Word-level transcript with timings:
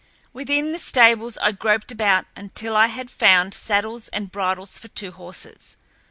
Within 0.33 0.71
the 0.71 0.79
stables 0.79 1.37
I 1.43 1.51
groped 1.51 1.91
about 1.91 2.25
until 2.35 2.75
I 2.75 2.87
had 2.87 3.11
found 3.11 3.53
saddles 3.53 4.07
and 4.07 4.31
bridles 4.31 4.79
for 4.79 4.87
two 4.87 5.11
horses. 5.11 5.77